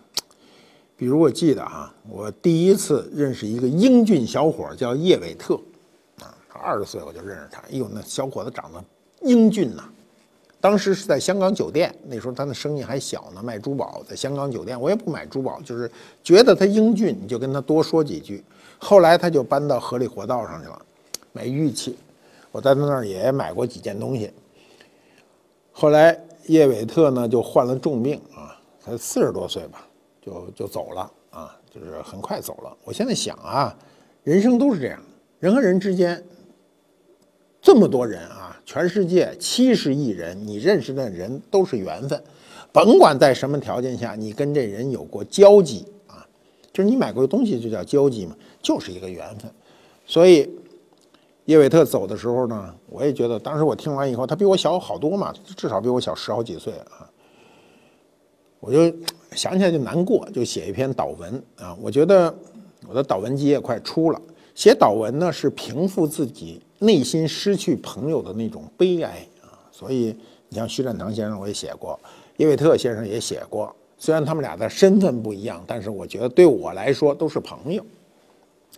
[0.96, 5.60] 比如我记得啊，我第一次认识一个英俊小伙叫叶伟特，
[6.60, 8.82] 二十岁我就认识他，哎呦，那小伙子长得。
[9.22, 9.84] 英俊呐，
[10.60, 15.90] 当时是在香港酒店，那时候他的生意还小呢，卖珠宝，在香港酒店，我也不买珠宝，就是
[16.22, 18.42] 觉得他英俊，你就跟他多说几句。
[18.78, 20.82] 后来他就搬到河里活道上去了，
[21.32, 21.98] 买玉器，
[22.50, 24.32] 我在他那儿也买过几件东西。
[25.70, 29.86] 后来叶伟特呢就患了重病啊，才四十多岁吧，
[30.22, 32.74] 就就走了啊，就是很快走了。
[32.84, 33.76] 我现在想啊，
[34.24, 34.98] 人生都是这样，
[35.40, 36.22] 人和人之间
[37.60, 38.56] 这么多人啊。
[38.66, 42.22] 全世界七十亿人，你认识的人都是缘分，
[42.70, 46.24] 甭管在什么条件下，你跟这人有过交集啊，
[46.72, 49.50] 就是你买过的东西就叫交集嘛，就是一个缘分。
[50.06, 50.48] 所以
[51.46, 57.10] 叶伟特走的时候呢，我也觉得，当时我听完以后，他比我小好多嘛，至少比我小十好几岁啊，
[58.60, 58.94] 我就
[59.32, 61.76] 想起来就难过，就写一篇祷文啊。
[61.80, 62.32] 我觉得
[62.86, 64.22] 我的祷文集也快出了，
[64.54, 66.60] 写祷文呢是平复自己。
[66.82, 70.16] 内心失去朋友的那种悲哀啊，所以
[70.48, 72.00] 你像徐展堂先生，我也写过，
[72.38, 73.70] 叶伟特先生也写过。
[73.98, 77.84] 虽然他们俩的身份不一样，但是我觉得对我来说都是朋友。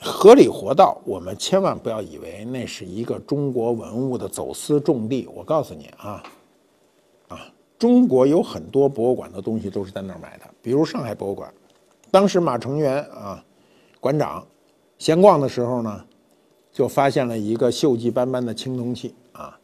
[0.00, 5.28] 合理活道，我们千万不要以为那是一个中国文物的走私重地。
[5.32, 6.24] 我告诉你啊，
[7.28, 7.38] 啊，
[7.78, 11.48] 中国有很多博物馆的东西都是在那儿买的，比如上海博物馆，
[12.10, 13.44] 当时马成元啊，
[14.00, 14.44] 馆长
[15.02, 16.04] 闲逛的时候呢。
[16.74, 19.54] 就发现了一个锈迹斑斑的青铜器啊，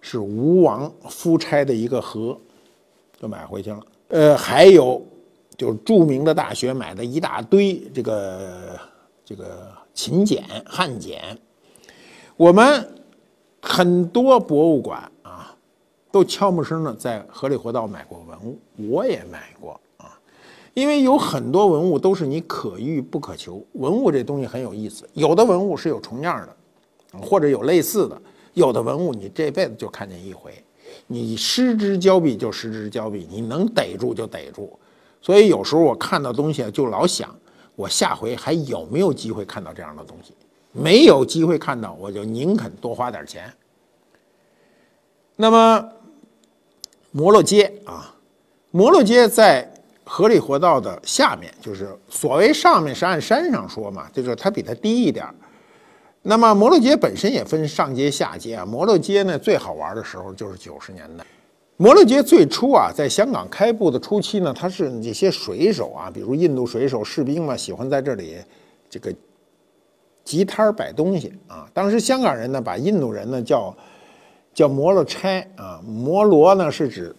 [0.00, 2.34] 是吴王夫差的一个盒，
[3.20, 3.80] 就买回去了。
[4.08, 5.04] 呃，还有
[5.54, 8.80] 就是著名的大学买的一大堆这个
[9.22, 11.38] 这个秦简汉简。
[12.38, 12.90] 我们
[13.60, 15.54] 很多博物馆啊，
[16.10, 18.58] 都悄没声的在河里活道买过文物，
[18.90, 19.78] 我也买过。
[20.78, 25.04] 因为有很多文物都是你可遇不可求，文物这东西很有意思。
[25.12, 28.16] 有的文物是有重样的，或者有类似的；
[28.54, 30.52] 有的文物你这辈子就看见一回，
[31.08, 34.78] 你失之交臂就失之交臂，你能逮住就逮住。
[35.20, 37.36] 所以有时候我看到东西就老想，
[37.74, 40.32] 我下回还有没有机会看到这样的东西？
[40.70, 43.52] 没有机会看到，我就宁肯多花点钱。
[45.34, 45.88] 那么
[47.10, 48.14] 摩洛街啊，
[48.70, 49.74] 摩洛街在。
[50.10, 55.34] 河里活道的下面就是所谓上面是按山上说嘛，就是它比它低一点儿。
[56.22, 58.64] 那么摩洛街本身也分上街下街啊。
[58.64, 61.24] 摩洛街呢最好玩的时候就是九十年代。
[61.76, 68.38] 摩洛街最初啊，在香港开埠的初期呢，它是这些水手啊，比如印度水手、士兵嘛，喜欢在这里
[68.88, 69.14] 这个
[70.24, 71.68] 集摊儿摆东西啊。
[71.74, 73.76] 当时香港人呢，把印度人呢叫
[74.54, 77.14] 叫摩洛差啊，摩罗呢是指。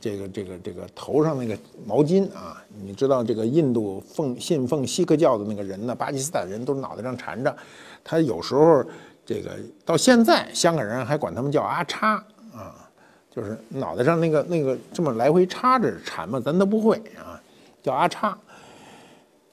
[0.00, 7.54] 这个这个这个头上那个毛巾啊，你知道这个印度奉信奉锡克教的那个人呢，巴基斯坦人都脑袋上缠着，
[8.02, 8.82] 他有时候
[9.26, 9.50] 这个
[9.84, 12.14] 到现在香港人还管他们叫阿叉
[12.54, 12.74] 啊，
[13.30, 17.38] 就是脑袋上那个那个这么来回插着缠嘛，咱都不会啊，
[17.82, 18.36] 叫阿叉。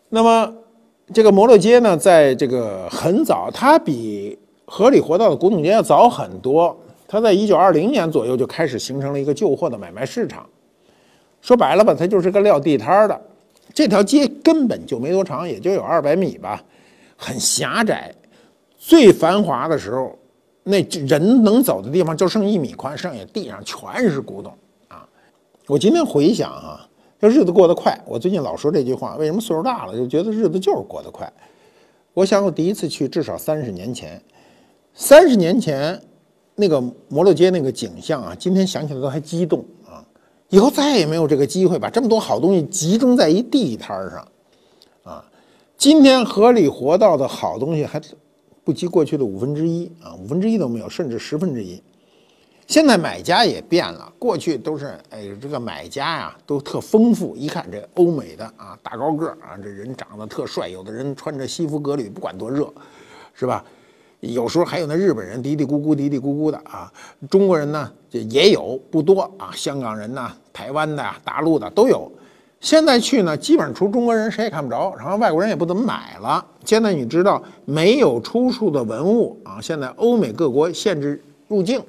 [0.08, 0.54] 那么
[1.14, 6.78] 这个摩洛街呢，在这个很早，它比河里活道的古董街要早很多。
[7.12, 10.48] 它在一九二零年左右就开始形成了一个旧货的买卖市场，
[11.42, 13.22] 说白了吧，它就是个撂地摊的。
[13.74, 16.64] 这条街根本就没多长，也就有二百米吧，
[17.18, 18.16] 很狭窄。
[18.78, 20.18] 最繁华的时候，
[20.64, 24.54] 那人能走的地方就剩一米宽，剩下地上全是古董
[24.88, 25.06] 啊！
[25.68, 26.88] 我今天回想啊，
[27.20, 28.00] 这日子过得快。
[28.06, 31.30] 我最近老说这句话，为什么岁数大了就觉得日子就是过得快？
[32.14, 34.22] 我想我第一次去至少三十年前，
[34.94, 36.02] 三十年前。
[36.56, 40.04] 那个摩洛街那个景象啊，今天想起来都还激动啊！
[40.50, 44.28] 以后再也没有这个机会把这么多好东西集中在一地摊上，
[45.04, 45.26] 啊！
[45.78, 48.00] 今天河里活到的好东西还
[48.64, 51.82] 不及过去的五分之一啊，五分之一都没有，甚至十分之一。
[52.68, 62.72] 现在买家也变了，过去都是哎，这个买家呀都特丰富，一看这欧美的啊，大高个啊，这人长得特帅，有的人穿着西服革履，不管多热，
[63.34, 63.66] 是吧？
[64.22, 66.92] 有时候还有那日本人嘀嘀咕咕、嘀嘀咕咕的啊，
[67.30, 72.10] 中国人呢就也有不多啊，香港人呐、台湾的、大陆的都有。
[72.60, 76.46] 现在去呢，基本上除中国人谁也看不着，然后外国人也不怎么买了。
[76.64, 81.84] 现在你知道没有出处的文物啊，现在欧美各国限制入境。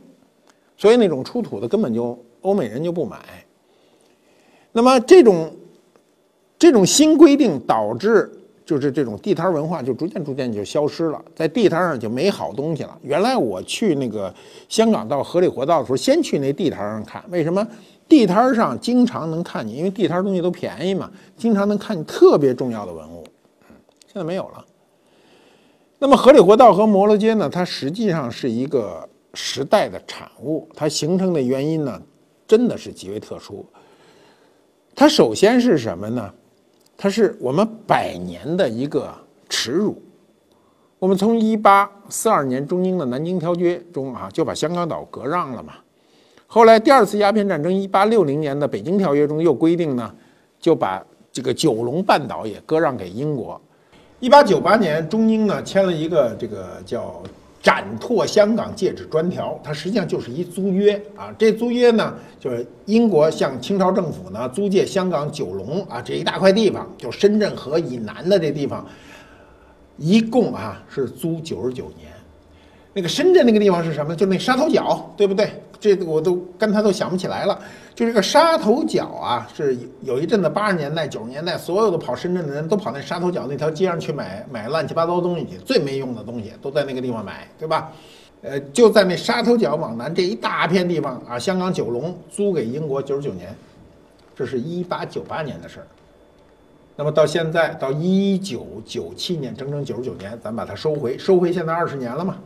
[0.78, 3.18] 所以那种出土的根本就欧美人就不买。
[4.72, 5.54] 那么这种
[6.58, 8.32] 这种新规定导致
[8.76, 12.98] 就是这种地摊文化就逐渐逐渐就消失了，在地摊上就没好东西了。
[13.02, 14.32] 原来我去那个
[14.68, 17.66] 香港到河里活道的时候，先去那地摊上看，为什么
[18.08, 19.76] 地摊上经常能看见？
[19.76, 23.24] 因为地摊东西都便宜嘛，经常能看见特别重要的文物。
[23.68, 24.64] 嗯，现在没有了。
[25.98, 27.48] 那么河里活道和摩罗街呢？
[27.48, 29.08] 它实际上是一个。
[29.34, 32.02] 时代的产物，它形成的原因呢，
[32.46, 33.64] 真的是极为特殊。
[34.94, 36.30] 它首先是什么呢？
[36.96, 39.12] 它是我们百年的一个
[39.48, 40.00] 耻辱。
[40.98, 45.74] 我们从一八四二年中英的南京条约中啊，就把香港岛割让了嘛。
[46.46, 50.14] 后来第二次鸦片战争，一八六零年的北京条约中又规定呢，
[50.60, 53.60] 就把这个九龙半岛也割让给英国。
[54.20, 57.20] 一八九八年，中英呢签了一个这个叫。
[57.62, 61.32] 展拓香港戒指专条，它实际上就是一租约啊。
[61.38, 68.84] 这租约呢，就是英国向清朝政府呢租借香港九龙啊这一大块地方，就深圳河以南的这地方，
[69.96, 72.10] 一共啊是租九十九年。
[72.94, 74.14] 那个深圳那个地方是什么？
[74.14, 75.48] 就那沙头角，对不对？
[75.82, 77.60] 这我都跟他都想不起来了。
[77.92, 87.92] 就这个沙头角啊，是有一阵子八十年代、九十年代，所有的跑深圳的人都跑那沙头角那条街上去买买乱七八糟东西去，最没用的东西都在那个地方买，对吧？
[88.42, 93.54] 呃，就在那沙头角往南这一大片地方啊，香港九龙租给英国九十九年，
[94.36, 95.86] 这是一八九八年的事儿。
[96.96, 102.36] 那么到现在到一九九七年，整整九十九年，咱把它收回，收回现在二十年了嘛。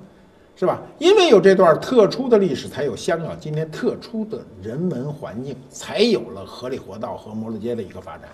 [0.58, 0.80] 是吧？
[0.98, 8.30] 因为有这段特殊的历史，才有香港今天特殊的人文环境，才有了河里活道和摩罗街的一个发展。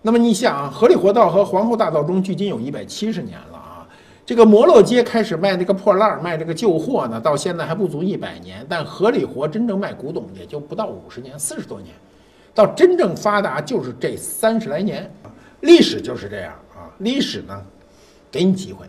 [0.00, 3.84] 那么你想啊，河里活道和皇后大道中距今有一百七十年了啊，
[4.24, 8.64] 这个摩罗街开始卖这个破烂卖这个旧货呢，到现在还不足一百年。
[8.68, 11.92] 但河里活真正卖古董也就不到五十年，四十多年，
[12.54, 15.10] 到真正发达就是这三十来年。
[15.62, 17.60] 历史就是这样啊，历史呢，
[18.30, 18.86] 给你机会。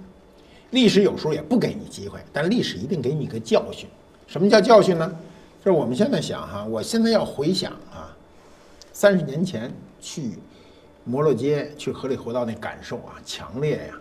[0.72, 3.88] 历史有时候也不给你机会，但历史一定给你个教训。
[4.28, 5.16] 什么叫教训呢？
[5.64, 8.16] 就是我们现在想哈，我现在要回想啊，
[8.94, 10.32] 三十年前去
[11.04, 13.94] 摩洛街、去河里活道那感受啊，强烈呀！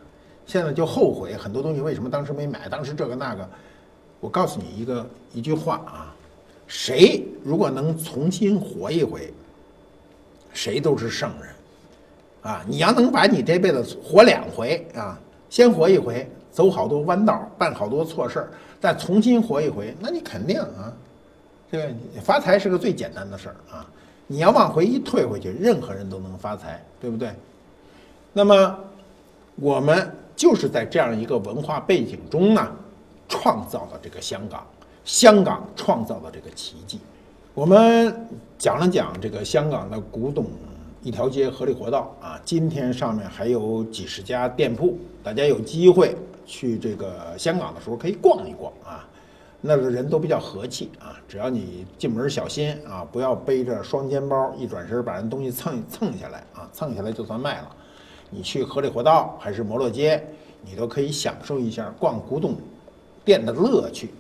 [0.47, 3.49] 现在就后悔很多东西为什么当时没买，当时这个那个。
[4.21, 6.15] 我告诉你一个一句话啊，
[6.67, 9.33] 谁如果能重新活一回，
[10.53, 11.49] 谁都是圣人
[12.43, 12.65] 啊！
[12.69, 15.19] 你要能把你这辈子活两回啊，
[15.51, 16.29] 先活一回。
[16.59, 18.49] 走好多弯道，办好多错事儿，
[18.81, 20.93] 再重新活一回，那你肯定啊，
[21.71, 23.87] 这个发财是个最简单的事儿啊。
[24.27, 27.31] 你要往回一退回去，任何人都能发财，对不对？
[28.33, 28.77] 那么
[29.55, 32.69] 我们就是在这样一个文化背景中呢，
[33.29, 34.67] 创造了这个香港，
[35.05, 36.99] 香港创造了这个奇迹。
[37.55, 38.13] 我们
[38.59, 40.45] 讲了讲这个香港的古董。
[41.01, 46.15] 一条街合理活道啊，今天上面还有几十家店铺，大家有机会
[46.49, 49.07] 去这个香港的时候可以逛一逛啊。
[49.61, 57.69] 那个人都比较和气啊，只要你进门小心啊，不要背着双肩包，一转身把人东西蹭蹭下来啊，蹭下来就算卖了。
[58.31, 60.25] 你去河里活道还是摩洛街，
[60.63, 62.57] 你都可以享受一下逛古董
[63.25, 64.11] 店的乐趣。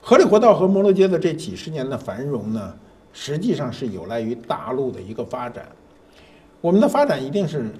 [0.00, 2.74] 河里活道和摩洛街的这几十年的繁荣呢，
[3.12, 5.68] 实际上是有赖于大陆的一个发展。
[6.60, 7.70] 我们的发展一定是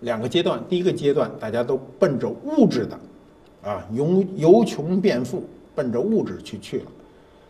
[0.00, 2.98] 两个阶段，第一个阶段大家都奔着物质的，
[3.64, 5.42] 啊，由由穷变富，
[5.74, 6.86] 奔着物质去去了。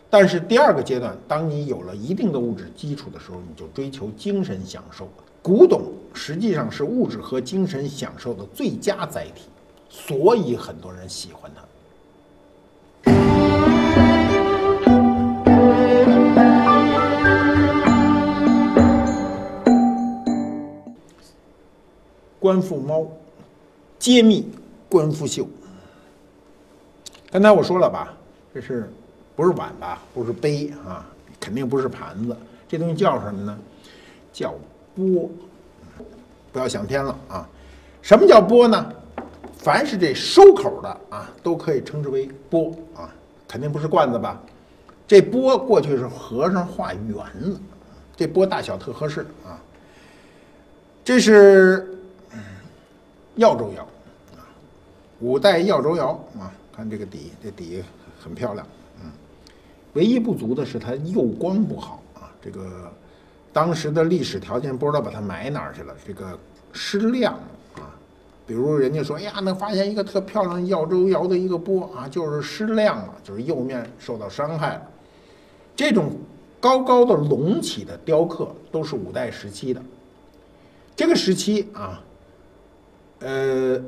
[0.09, 5.09] 但是第二个阶段，当你有了一定的物质基础的时候，你就追求精神享受。
[5.41, 9.43] 古董实际上是物质和精神享受的最佳载体，
[9.89, 11.61] 所以很多人喜欢它。
[22.39, 23.05] 观复猫，
[23.99, 24.47] 揭秘
[24.87, 25.45] 官复秀。
[27.35, 28.13] 刚才我说了吧，
[28.53, 28.89] 这是
[29.35, 30.01] 不是碗吧？
[30.13, 31.05] 不是杯啊，
[31.37, 32.37] 肯定不是盘子。
[32.65, 33.59] 这东西叫什么呢？
[34.31, 34.53] 叫
[34.95, 35.29] 钵。
[36.53, 37.45] 不要想偏了啊！
[38.01, 38.89] 什么叫钵呢？
[39.57, 43.13] 凡是这收口的啊，都可以称之为钵啊。
[43.49, 44.41] 肯定不是罐子吧？
[45.05, 47.59] 这钵过去是和尚画圆了，
[48.15, 49.59] 这钵大小特合适啊。
[51.03, 51.99] 这是
[53.35, 53.83] 耀州窑
[54.37, 54.39] 啊，
[55.19, 57.83] 五代耀州窑啊，看这个底，这底
[58.19, 58.67] 很漂亮，
[59.01, 59.09] 嗯，
[59.93, 62.91] 唯一不足的是它釉光不好啊，这个
[63.53, 66.37] 当时的历史条件不知道把它埋哪儿去了，这个
[66.73, 67.33] 失亮
[67.75, 67.95] 啊，
[68.45, 74.81] 比如人家说，哎呀，能发现一个特漂亮耀州窑的一个钵啊，就是失亮了，就是釉面受到伤害了。
[75.75, 76.11] 这种
[76.59, 79.81] 高高的隆起的雕刻都是五代时期的。
[80.95, 82.01] 这个时期啊，
[83.19, 83.81] 呃，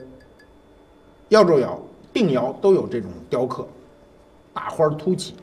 [1.29, 1.79] 耀州窑、
[2.17, 3.67] 定窑都有这种雕刻，
[4.51, 5.35] 大花凸起。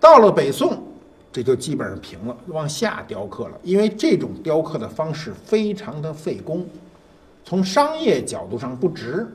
[0.00, 0.82] 到了北宋，
[1.30, 3.60] 这就基本上平了，往下雕刻了。
[3.62, 6.64] 因为这种雕刻的方式非常的费工，
[7.44, 9.26] 从商业角度上不值。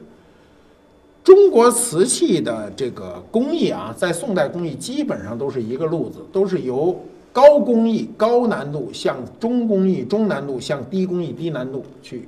[1.23, 6.99] 中国瓷器的这个工艺啊，在宋代工艺基本上都是一个路子，都是由
[7.31, 12.27] 高工艺、高难度向中工艺、中难度向低工艺、低难度去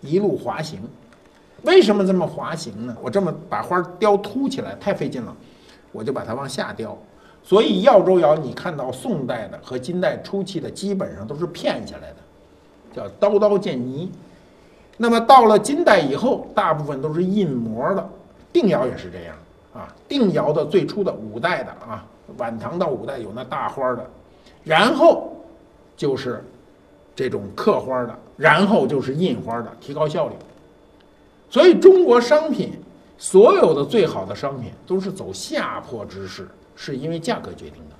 [0.00, 0.80] 一路滑行。
[1.64, 2.96] 为什么这么滑行呢？
[3.02, 5.34] 我这么把花雕凸起来太费劲了，
[5.92, 6.96] 我就把它往下雕。
[7.42, 12.16] 所以耀州窑你看到宋代的和金代初期的基本上都是片下来的，
[12.94, 14.10] 叫刀刀见泥。
[14.96, 18.08] 那么到了金代以后，大部分都是印模的。
[18.52, 19.36] 定窑也是这样
[19.74, 22.06] 啊，定窑的最初的五代的啊，
[22.36, 24.08] 晚唐到五代有那大花的，
[24.62, 25.34] 然后
[25.96, 26.44] 就是
[27.16, 30.34] 这种刻花的，然后就是印花的，提高效率。
[31.54, 32.72] 所以中国商品
[33.16, 37.94] 所有的最好的商品都是走下坡之势，是因为价格决定的。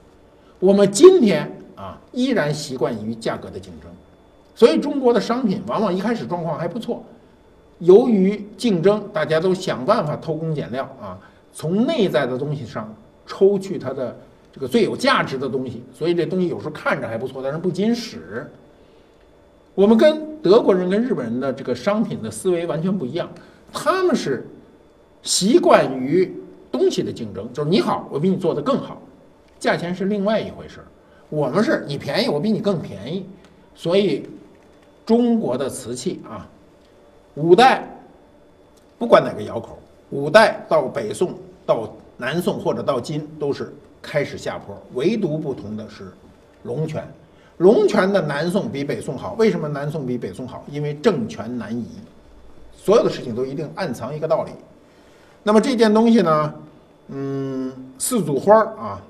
[0.58, 3.88] 我们今天啊，依然习惯于价格的竞争。
[4.56, 7.04] 所以中国的商品往往一开始状况还不错，
[7.78, 11.16] 由于竞争，大家都想办法偷工减料啊，
[11.52, 12.92] 从内在的东西上
[13.24, 14.16] 抽去它的
[14.52, 18.50] 这个最有价值的东西，所以这东西有时候看着还不错，但是不经使。
[19.76, 23.28] 我们跟德国人跟日本人的这个商品的思维完全不一样，
[23.72, 24.46] 他们是
[25.22, 26.30] 习惯于
[26.70, 29.00] 东西的竞争，就是你好，我比你做的更好，
[29.58, 30.86] 价钱是另外一回事儿。
[31.30, 33.26] 我们是你便宜，我比你更便宜，
[33.74, 34.28] 所以。
[35.06, 36.48] 中国的瓷器啊，
[37.34, 37.86] 五代
[38.98, 39.78] 不管哪个窑口，
[40.08, 41.34] 五代到北宋
[41.66, 43.70] 到南宋或者到金都是
[44.00, 46.10] 开始下坡，唯独不同的是
[46.62, 47.06] 龙泉。
[47.58, 50.64] 龙泉的南宋比北宋好，为什么南宋比北宋好？
[50.70, 51.86] 因为政权难移，
[52.76, 54.50] 所有的事情都一定暗藏一个道理。
[55.42, 56.54] 那么这件东西呢，
[57.08, 59.02] 嗯，四组花啊。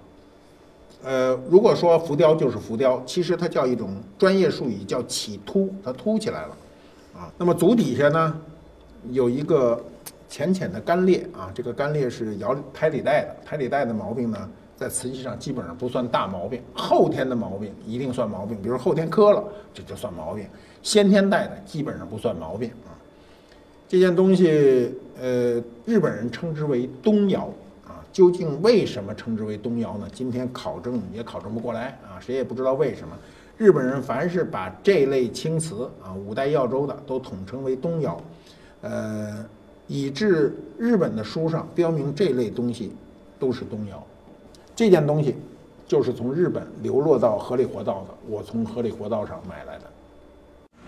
[1.07, 6.57] 呃，如果说浮雕就是浮雕，其实它叫一种专业术语，叫起凸，它凸起来了，
[7.15, 8.35] 啊，那么足底下呢
[9.11, 9.85] 有一个
[10.31, 14.49] 浅浅的干裂啊，这个干裂是窑胎里带的，胎里带的毛病呢，
[14.85, 20.45] 在瓷器上基本上不算大毛病，后天的毛病一定算毛病，比如后天磕了，这就算毛病，
[20.83, 22.93] 先天带的基本上不算毛病啊。
[23.89, 27.49] 这件东西，呃，日本人称之为东窑
[27.87, 28.05] 啊。
[28.13, 30.07] 究竟为什么称之为东窑呢？
[30.13, 33.17] 今天考证也考证不过来啊，谁也不知道为什么。
[33.57, 38.21] 日本人凡是把这类青瓷啊，五代耀州的都统称为东窑，
[38.83, 39.43] 呃，
[39.87, 42.93] 以致日本的书上标明这类东西
[43.39, 44.05] 都是东窑。
[44.77, 45.37] 这件东西
[45.87, 49.85] 就是从日本流落到河里活道的，我从河里活道上买来的。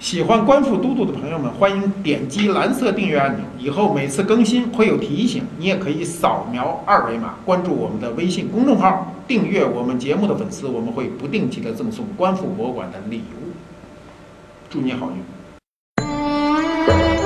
[0.01, 5.45] 喜欢观复都督的朋友们，欢迎点击蓝色订阅按钮，以后每次更新会有提醒。
[5.57, 13.53] 你也可以扫描二维码关注我们的微信公众号，订阅我们节目的粉丝，我们会不定期的赠送观复博物馆的礼物。
[14.69, 17.26] 祝你好运！